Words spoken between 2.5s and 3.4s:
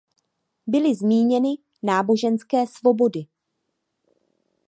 svobody.